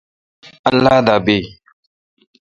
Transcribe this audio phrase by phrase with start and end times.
[0.69, 1.39] اللہ دا بیی۔